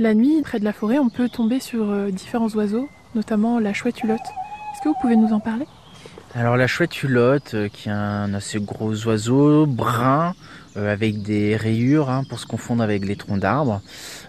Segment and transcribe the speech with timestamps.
[0.00, 3.74] La nuit, près de la forêt, on peut tomber sur euh, différents oiseaux, notamment la
[3.74, 4.18] chouette hulotte.
[4.18, 5.66] Est-ce que vous pouvez nous en parler?
[6.34, 10.32] Alors la chouette hulotte, euh, qui est un assez gros oiseau, brun,
[10.78, 13.82] euh, avec des rayures hein, pour se confondre avec les troncs d'arbres,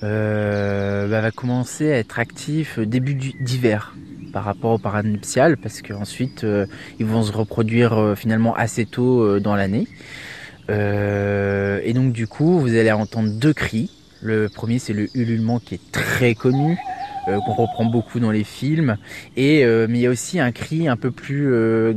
[0.00, 3.94] bah, va commencer à être actif début d'hiver
[4.32, 6.46] par rapport au paranuptial parce qu'ensuite
[6.98, 9.86] ils vont se reproduire finalement assez tôt dans l'année.
[10.70, 13.90] Et donc du coup vous allez entendre deux cris.
[14.22, 16.78] Le premier c'est le ululement qui est très connu,
[17.28, 18.96] euh, qu'on reprend beaucoup dans les films.
[19.36, 21.92] Et euh, mais il y a aussi un cri un peu plus euh,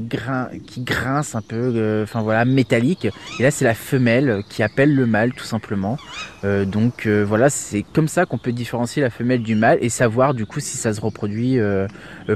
[0.67, 3.07] qui grince un peu, enfin voilà, métallique.
[3.39, 5.97] Et là c'est la femelle qui appelle le mâle tout simplement.
[6.43, 10.45] Donc voilà, c'est comme ça qu'on peut différencier la femelle du mâle et savoir du
[10.45, 11.59] coup si ça se reproduit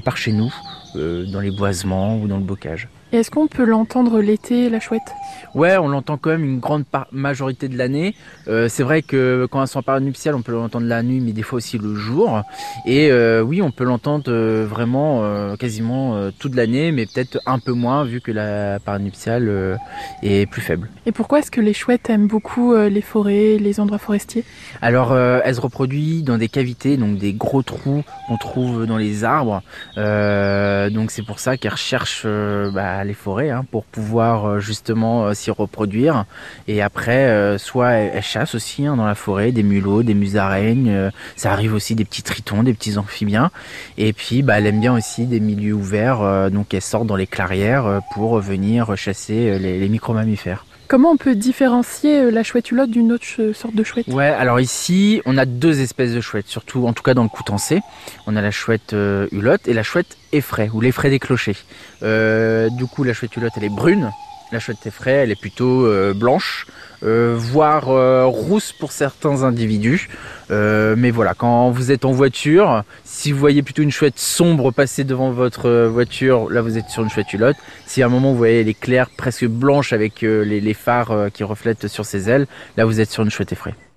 [0.03, 0.53] par chez nous,
[0.95, 2.87] dans les boisements ou dans le bocage.
[3.15, 5.15] Est-ce qu'on peut l'entendre l'été, la chouette?
[5.53, 6.83] Ouais, on l'entend quand même une grande
[7.13, 8.13] majorité de l'année.
[8.49, 11.21] Euh, c'est vrai que quand elles sont en période nuptiale, on peut l'entendre la nuit,
[11.21, 12.41] mais des fois aussi le jour.
[12.85, 17.59] Et euh, oui, on peut l'entendre euh, vraiment euh, quasiment toute l'année, mais peut-être un
[17.59, 19.79] peu moins vu que la période nuptiale
[20.21, 20.89] est plus faible.
[21.05, 24.43] Et pourquoi est-ce que les chouettes aiment beaucoup les forêts, les endroits forestiers?
[24.81, 28.97] Alors, euh, elle se reproduit dans des cavités, donc des gros trous qu'on trouve dans
[28.97, 29.61] les arbres.
[29.95, 35.25] Donc c'est pour ça qu'elle recherche euh, bah, les forêts hein, pour pouvoir euh, justement
[35.25, 36.25] euh, s'y reproduire.
[36.67, 40.13] Et après, euh, soit elle, elle chasse aussi hein, dans la forêt des mulots, des
[40.13, 41.11] musaraignes.
[41.35, 43.51] ça arrive aussi des petits tritons, des petits amphibiens.
[43.97, 47.27] Et puis, bah, elle aime bien aussi des milieux ouverts, donc elle sort dans les
[47.27, 50.65] clairières pour venir chasser les, les micro-mammifères.
[50.87, 54.07] Comment on peut différencier euh, la chouette hulotte d'une autre sorte de chouette?
[54.07, 57.29] Ouais, alors ici, on a deux espèces de chouettes, surtout en tout cas dans le
[57.29, 57.81] Coutancé.
[58.27, 61.57] On a la chouette euh, hulotte et la chouette effraie, ou l'effraie des clochers.
[62.03, 64.11] Euh, du coup, la chouette hulotte, elle est brune.
[64.51, 66.67] La chouette effraie, elle est plutôt euh, blanche,
[67.03, 70.09] euh, voire euh, rousse pour certains individus.
[70.49, 75.03] Mais voilà, quand vous êtes en voiture, si vous voyez plutôt une chouette sombre passer
[75.03, 77.57] devant votre voiture, là vous êtes sur une chouette hulotte.
[77.87, 81.43] Si à un moment vous voyez les clairs presque blanches avec les, les phares qui
[81.43, 82.45] reflètent sur ses ailes,
[82.77, 83.73] là vous êtes sur une chouette effraie.